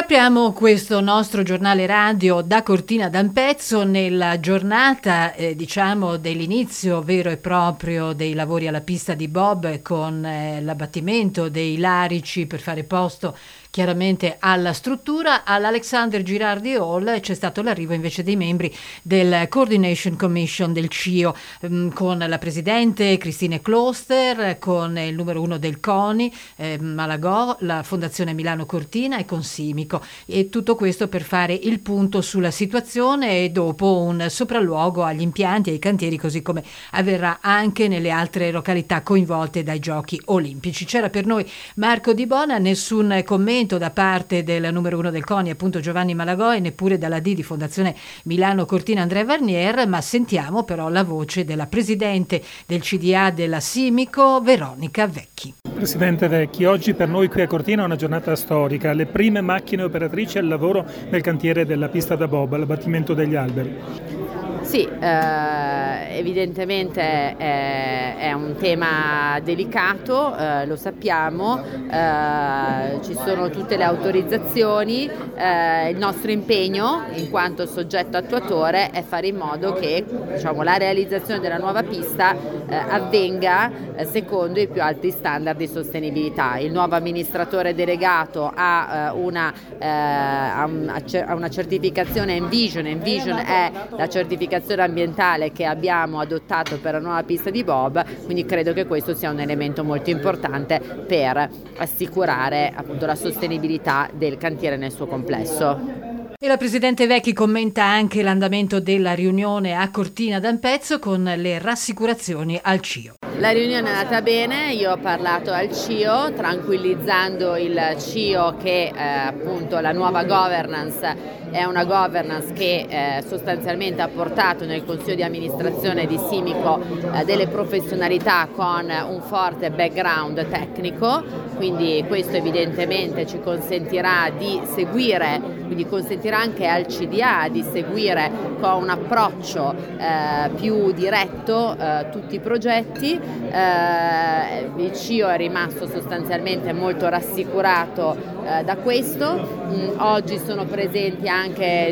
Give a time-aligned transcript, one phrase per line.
[0.00, 7.36] Apriamo questo nostro giornale radio da Cortina d'Ampezzo nella giornata eh, diciamo dell'inizio vero e
[7.36, 13.36] proprio dei lavori alla pista di Bob con eh, l'abbattimento dei larici per fare posto
[13.78, 15.44] chiaramente alla struttura.
[15.44, 21.92] All'Alexander Girardi Hall c'è stato l'arrivo invece dei membri del Coordination Commission del CIO ehm,
[21.92, 28.32] con la presidente Cristine Kloster, con il numero uno del CONI, eh, Malagò, la Fondazione
[28.32, 30.02] Milano Cortina e con Simico.
[30.26, 35.70] E tutto questo per fare il punto sulla situazione e dopo un sopralluogo agli impianti
[35.70, 40.84] e ai cantieri, così come avverrà anche nelle altre località coinvolte dai giochi olimpici.
[40.84, 45.24] C'era per noi Marco Di Bona, nessun commento commento da parte del numero uno del
[45.24, 47.94] CONI, appunto Giovanni Malagò, e neppure dalla D di Fondazione
[48.24, 54.40] Milano Cortina Andrea Varnier, ma sentiamo però la voce della presidente del CDA della Simico,
[54.40, 55.54] Veronica Vecchi.
[55.74, 59.82] Presidente Vecchi, oggi per noi qui a Cortina è una giornata storica, le prime macchine
[59.82, 64.27] operatrici al lavoro nel cantiere della pista da Bob, all'abbattimento degli alberi.
[64.68, 73.78] Sì, eh, evidentemente è, è, un tema delicato, eh, lo sappiamo, eh, ci sono tutte
[73.78, 80.04] le autorizzazioni, eh, il nostro impegno in quanto soggetto attuatore è fare in modo che
[80.34, 85.66] diciamo, la realizzazione della nuova pista eh, avvenga eh, secondo i più alti standard di
[85.66, 86.58] sostenibilità.
[86.58, 94.82] Il nuovo amministratore delegato ha una, ha una certificazione Envision, Envision è la certificazione certificazione
[94.82, 99.30] ambientale che abbiamo adottato per la nuova pista di Bob, quindi credo che questo sia
[99.30, 106.16] un elemento molto importante per assicurare appunto, la sostenibilità del cantiere nel suo complesso.
[106.40, 112.58] E la Presidente Vecchi commenta anche l'andamento della riunione a Cortina d'Ampezzo con le rassicurazioni
[112.62, 113.14] al CIO.
[113.38, 119.02] La riunione è andata bene, io ho parlato al CIO tranquillizzando il CIO che eh,
[119.02, 125.22] appunto la nuova governance è una governance che eh, sostanzialmente ha portato nel consiglio di
[125.22, 126.80] amministrazione di Simico
[127.12, 131.22] eh, delle professionalità con un forte background tecnico,
[131.56, 138.30] quindi questo evidentemente ci consentirà di seguire, quindi consentirà anche al CDA di seguire
[138.60, 143.18] con un approccio eh, più diretto eh, tutti i progetti.
[143.50, 149.66] Eh, il CIO è rimasto sostanzialmente molto rassicurato eh, da questo.
[149.68, 151.37] Mm, oggi sono presenti anche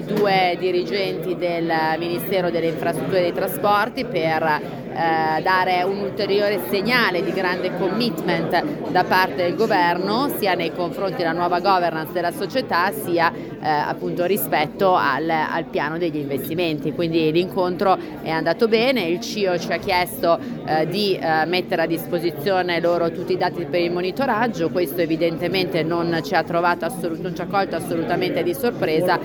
[0.05, 7.23] due dirigenti del Ministero delle Infrastrutture e dei Trasporti per eh, dare un ulteriore segnale
[7.23, 12.91] di grande commitment da parte del governo sia nei confronti della nuova governance della società
[12.93, 16.93] sia eh, appunto rispetto al, al, piano degli investimenti.
[16.93, 21.87] Quindi l'incontro è andato bene, il CIO ci ha chiesto eh, di eh, mettere a
[21.87, 27.35] disposizione loro tutti i dati per il monitoraggio, questo evidentemente non ci ha, assolut- non
[27.35, 29.19] ci ha colto assolutamente di sorpresa,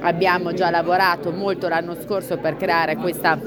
[0.00, 3.38] abbiamo già lavorato molto l'anno scorso per creare questa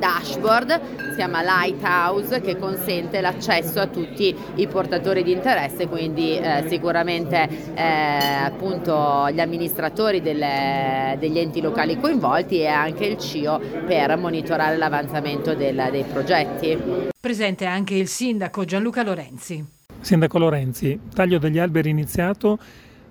[0.00, 0.80] dashboard,
[1.10, 7.48] si chiama Lighthouse, che consente l'accesso a tutti i portatori di interesse, quindi eh, sicuramente
[7.74, 14.76] eh, appunto gli amministratori delle, degli enti locali coinvolti e anche il CIO per monitorare
[14.76, 17.08] l'avanzamento del, dei progetti.
[17.20, 19.64] Presente anche il sindaco Gianluca Lorenzi.
[20.00, 22.58] Sindaco Lorenzi, taglio degli alberi iniziato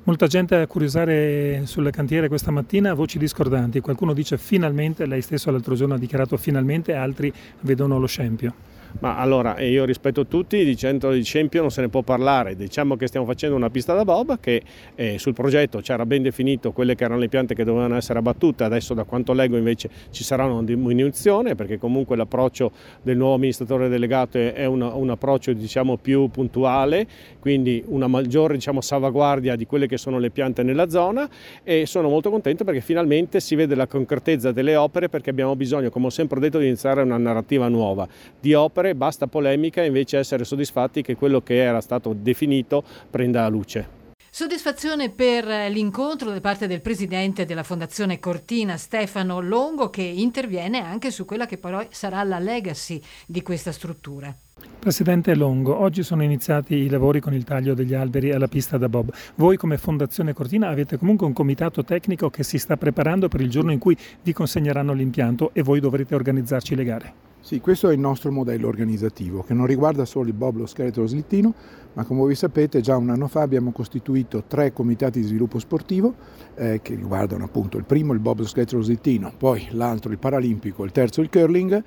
[0.04, 3.80] Molta gente a curiosare sulle cantiere questa mattina, voci discordanti.
[3.80, 8.69] Qualcuno dice finalmente, lei stesso l'altro giorno ha dichiarato finalmente, altri vedono lo scempio.
[9.00, 12.96] Ma allora, io rispetto tutti, di centro di Scempio non se ne può parlare, diciamo
[12.96, 14.62] che stiamo facendo una pista da bob che
[14.96, 18.64] eh, sul progetto c'era ben definito quelle che erano le piante che dovevano essere abbattute,
[18.64, 23.90] adesso da quanto leggo invece ci sarà una diminuzione perché comunque l'approccio del nuovo amministratore
[23.90, 27.08] delegato è una, un approccio diciamo, più puntuale,
[27.40, 31.28] quindi una maggiore diciamo, salvaguardia di quelle che sono le piante nella zona.
[31.64, 35.90] E sono molto contento perché finalmente si vede la concretezza delle opere perché abbiamo bisogno,
[35.90, 38.08] come ho sempre detto, di iniziare una narrativa nuova
[38.40, 43.48] di opere opere, basta polemica invece essere soddisfatti che quello che era stato definito prenda
[43.50, 43.98] luce.
[44.32, 51.10] Soddisfazione per l'incontro da parte del presidente della Fondazione Cortina Stefano Longo che interviene anche
[51.10, 54.34] su quella che poi sarà la legacy di questa struttura.
[54.78, 58.88] Presidente Longo, oggi sono iniziati i lavori con il taglio degli alberi alla pista da
[58.88, 59.12] Bob.
[59.36, 63.50] Voi come Fondazione Cortina avete comunque un comitato tecnico che si sta preparando per il
[63.50, 67.29] giorno in cui vi consegneranno l'impianto e voi dovrete organizzarci le gare.
[67.42, 71.08] Sì, questo è il nostro modello organizzativo che non riguarda solo il Bob, lo scheletro
[71.08, 71.54] slittino,
[71.94, 76.14] ma come voi sapete già un anno fa abbiamo costituito tre comitati di sviluppo sportivo
[76.56, 80.84] eh, che riguardano appunto il primo il Bob, lo scheletro slittino, poi l'altro il Paralimpico,
[80.84, 81.82] il terzo il Curling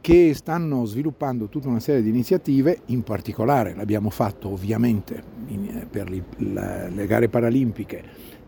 [0.00, 6.10] che stanno sviluppando tutta una serie di iniziative, in particolare l'abbiamo fatto ovviamente in, per
[6.10, 8.04] le gare paralimpiche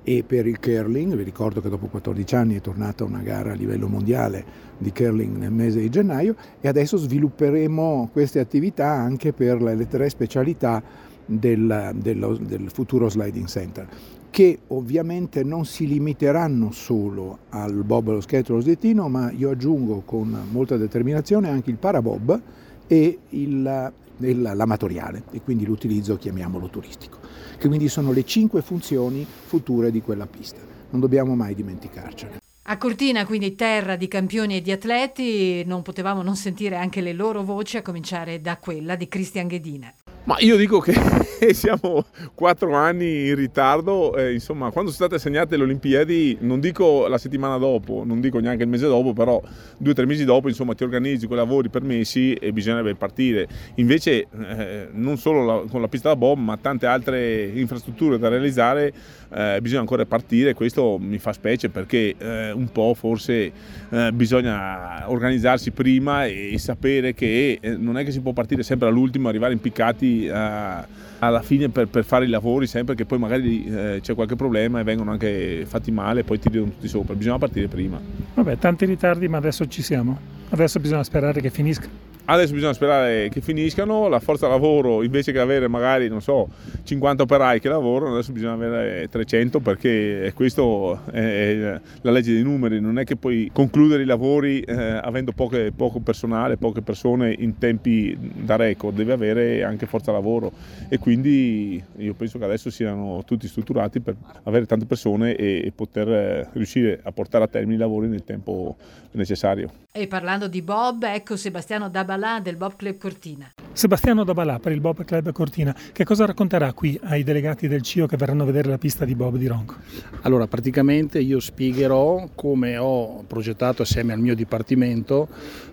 [0.09, 3.55] e per il curling, vi ricordo che dopo 14 anni è tornata una gara a
[3.55, 4.43] livello mondiale
[4.79, 10.09] di curling nel mese di gennaio e adesso svilupperemo queste attività anche per le tre
[10.09, 10.83] specialità
[11.27, 13.87] del, dello, del futuro sliding center
[14.31, 20.01] che ovviamente non si limiteranno solo al bob allo skate allo slittino ma io aggiungo
[20.07, 22.41] con molta determinazione anche il parabob
[22.87, 27.19] e il, l'amatoriale e quindi l'utilizzo chiamiamolo turistico,
[27.59, 30.61] che quindi sono le cinque funzioni future di quella pista.
[30.91, 32.41] Non dobbiamo mai dimenticarcene.
[32.71, 37.15] A Cortina, quindi terra di campioni e di atleti, non potevamo non sentire anche le
[37.15, 39.93] loro voci, a cominciare da quella di Cristian Ghedina.
[40.29, 40.93] Ma io dico che
[41.55, 42.05] siamo
[42.35, 47.17] quattro anni in ritardo, eh, insomma quando sono state assegnate le Olimpiadi, non dico la
[47.17, 49.41] settimana dopo, non dico neanche il mese dopo, però
[49.79, 53.49] due o tre mesi dopo insomma ti organizzi con i lavori permessi e bisognerebbe partire.
[53.77, 58.29] Invece eh, non solo la, con la pista da bob ma tante altre infrastrutture da
[58.29, 58.93] realizzare
[59.31, 63.53] eh, bisogna ancora partire, questo mi fa specie perché eh, un po' forse
[63.91, 68.89] eh, bisogna organizzarsi prima e, sapere che eh, non è che si può partire sempre
[68.89, 70.87] all'ultimo, arrivare impiccati uh,
[71.19, 74.81] alla fine per, per, fare i lavori sempre che poi magari eh, c'è qualche problema
[74.81, 77.15] e vengono anche fatti male e poi tirano tutti sopra.
[77.15, 78.01] Bisogna partire prima.
[78.35, 80.19] Vabbè, tanti ritardi, ma adesso ci siamo.
[80.51, 82.08] Adesso bisogna sperare che finisca.
[82.31, 86.47] Adesso bisogna sperare che finiscano, la forza lavoro invece che avere magari, non so,
[86.83, 92.83] 50 operai che lavorano, adesso bisogna avere 300 perché questo è la legge dei numeri,
[92.83, 97.57] non è che puoi concludere i lavori eh, avendo poche, poco personale, poche persone in
[97.57, 100.53] tempi da record, devi avere anche forza lavoro
[100.91, 105.73] e quindi io penso che adesso siano tutti strutturati per avere tante persone e, e
[105.75, 108.77] poter riuscire a portare a termine i lavori nel tempo
[109.13, 109.71] necessario.
[109.91, 113.53] E parlando di Bob, ecco Sebastiano Dabalà Dabalà del Bob Club Cortina.
[113.73, 118.07] Sebastiano Dabalà per il Bob Club Cortina, che cosa racconterà qui ai delegati del CIO
[118.07, 119.77] che verranno a vedere la pista di Bob di Ronco?
[120.23, 125.29] Allora, praticamente io spiegherò come ho progettato assieme al mio dipartimento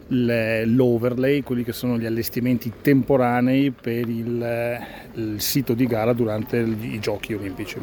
[0.10, 4.80] l'overlay, quelli che sono gli allestimenti temporanei per il,
[5.16, 7.80] il sito di gara durante i giochi olimpici.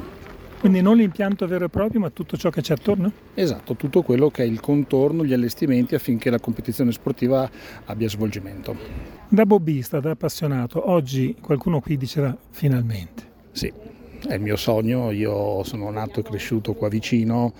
[0.62, 3.10] Quindi non l'impianto vero e proprio, ma tutto ciò che c'è attorno?
[3.34, 7.50] Esatto, tutto quello che è il contorno, gli allestimenti affinché la competizione sportiva
[7.86, 8.76] abbia svolgimento.
[9.28, 13.24] Da bobbista, da appassionato, oggi qualcuno qui diceva finalmente.
[13.50, 13.72] Sì,
[14.24, 17.52] è il mio sogno, io sono nato e cresciuto qua vicino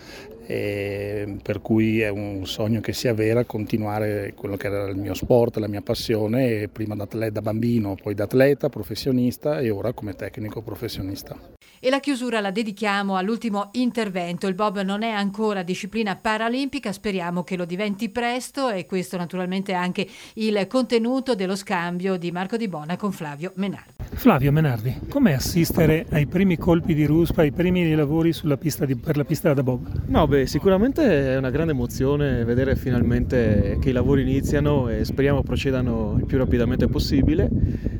[0.46, 5.56] per cui è un sogno che si avvera continuare quello che era il mio sport,
[5.56, 10.60] la mia passione, prima da, da bambino, poi da atleta, professionista e ora come tecnico
[10.60, 11.36] professionista.
[11.84, 14.46] E la chiusura la dedichiamo all'ultimo intervento.
[14.46, 19.72] Il Bob non è ancora disciplina paralimpica, speriamo che lo diventi presto e questo naturalmente
[19.72, 23.94] è anche il contenuto dello scambio di Marco Di Bona con Flavio Menardi.
[24.12, 29.16] Flavio Menardi, com'è assistere ai primi colpi di ruspa, ai primi lavori pista di, per
[29.16, 30.04] la pista da Bob?
[30.06, 35.42] No, beh, sicuramente è una grande emozione vedere finalmente che i lavori iniziano e speriamo
[35.42, 37.50] procedano il più rapidamente possibile.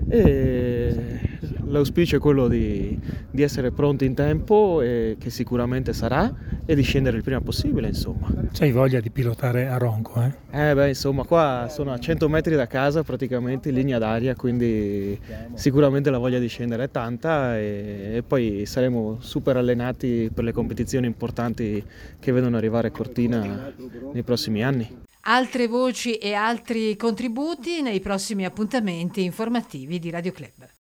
[0.09, 1.32] E
[1.73, 2.99] l'auspicio è quello di,
[3.31, 6.33] di, essere pronti in tempo, e che sicuramente sarà,
[6.65, 8.29] e di scendere il prima possibile, insomma.
[8.53, 10.71] C'hai voglia di pilotare a Ronco, eh?
[10.71, 15.19] Eh beh, insomma, qua sono a 100 metri da casa praticamente in linea d'aria, quindi
[15.55, 20.53] sicuramente la voglia di scendere è tanta e, e poi saremo super allenati per le
[20.53, 21.83] competizioni importanti
[22.21, 23.73] che vedono arrivare a Cortina
[24.13, 25.01] nei prossimi anni.
[25.25, 30.81] Altre voci e altri contributi nei prossimi appuntamenti informativi di Radio Club.